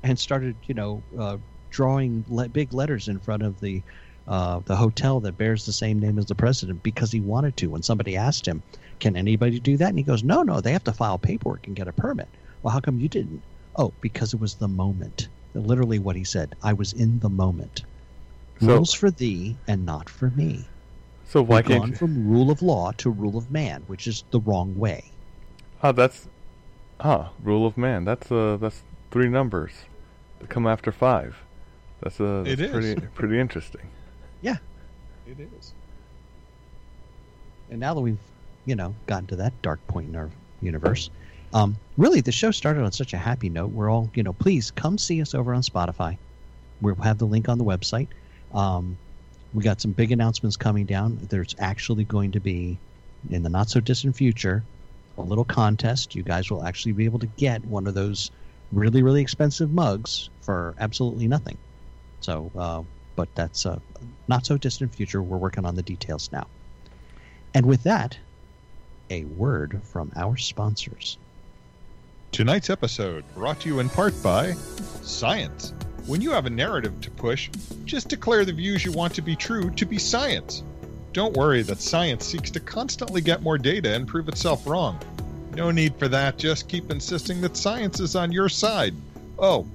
[0.04, 1.38] and started, you know, uh,
[1.70, 3.82] drawing le- big letters in front of the
[4.26, 7.66] uh, the hotel that bears the same name as the president because he wanted to.
[7.66, 8.62] When somebody asked him,
[9.00, 11.76] "Can anybody do that?" and he goes, "No, no, they have to file paperwork and
[11.76, 12.28] get a permit."
[12.62, 13.42] Well, how come you didn't?
[13.76, 15.28] Oh, because it was the moment.
[15.54, 16.54] Literally, what he said.
[16.62, 17.84] I was in the moment.
[18.60, 20.66] So- Rules for thee and not for me.
[21.26, 24.06] "So why We've can't gone you?" from rule of law to rule of man, which
[24.06, 25.12] is the wrong way.
[25.82, 26.28] Ah, that's
[27.00, 28.04] ah rule of man.
[28.04, 29.72] That's uh that's three numbers
[30.48, 31.36] come after five.
[32.02, 32.70] That's uh It that's is.
[32.70, 33.82] pretty pretty interesting.
[34.42, 34.56] Yeah.
[35.26, 35.72] It is.
[37.70, 38.18] And now that we've,
[38.66, 40.28] you know, gotten to that dark point in our
[40.60, 41.08] universe,
[41.54, 43.70] um, really the show started on such a happy note.
[43.70, 46.18] We're all, you know, please come see us over on Spotify.
[46.82, 48.08] We'll have the link on the website.
[48.52, 48.98] Um,
[49.54, 51.18] we got some big announcements coming down.
[51.30, 52.76] There's actually going to be,
[53.30, 54.62] in the not so distant future,
[55.16, 56.14] a little contest.
[56.14, 58.30] You guys will actually be able to get one of those
[58.72, 61.56] really, really expensive mugs for absolutely nothing.
[62.20, 62.82] So, uh,
[63.16, 63.80] but that's a
[64.28, 65.22] not so distant future.
[65.22, 66.46] We're working on the details now.
[67.54, 68.16] And with that,
[69.10, 71.18] a word from our sponsors.
[72.32, 74.54] Tonight's episode brought to you in part by
[75.02, 75.72] Science.
[76.06, 77.48] When you have a narrative to push,
[77.84, 80.62] just declare the views you want to be true to be science.
[81.12, 84.98] Don't worry that science seeks to constantly get more data and prove itself wrong.
[85.54, 88.94] No need for that, just keep insisting that science is on your side.
[89.38, 89.66] Oh,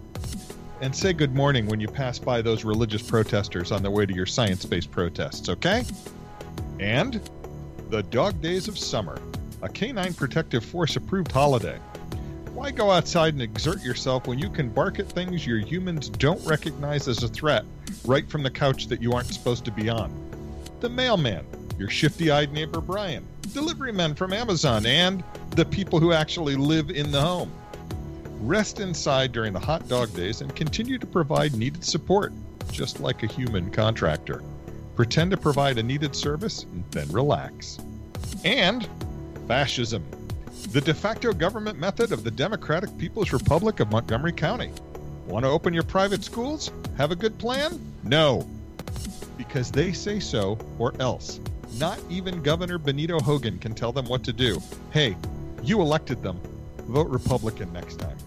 [0.81, 4.13] and say good morning when you pass by those religious protesters on their way to
[4.13, 5.83] your science based protests, okay?
[6.79, 7.21] And
[7.89, 9.19] the Dog Days of Summer,
[9.61, 11.77] a canine protective force approved holiday.
[12.53, 16.43] Why go outside and exert yourself when you can bark at things your humans don't
[16.45, 17.65] recognize as a threat
[18.05, 20.13] right from the couch that you aren't supposed to be on?
[20.79, 21.45] The mailman,
[21.77, 26.89] your shifty eyed neighbor Brian, delivery men from Amazon, and the people who actually live
[26.89, 27.51] in the home.
[28.41, 32.31] Rest inside during the hot dog days and continue to provide needed support,
[32.71, 34.41] just like a human contractor.
[34.95, 37.79] Pretend to provide a needed service, and then relax.
[38.45, 38.87] And
[39.47, 40.05] fascism,
[40.71, 44.71] the de facto government method of the Democratic People's Republic of Montgomery County.
[45.25, 46.71] Want to open your private schools?
[46.97, 47.79] Have a good plan?
[48.03, 48.47] No.
[49.37, 51.39] Because they say so, or else.
[51.77, 54.61] Not even Governor Benito Hogan can tell them what to do.
[54.91, 55.17] Hey,
[55.63, 56.39] you elected them.
[56.87, 58.17] Vote Republican next time.